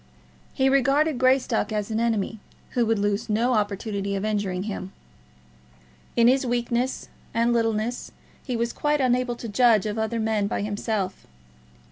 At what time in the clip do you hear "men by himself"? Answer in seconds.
10.19-11.27